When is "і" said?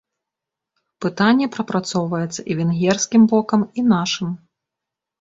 2.49-2.59, 3.79-3.89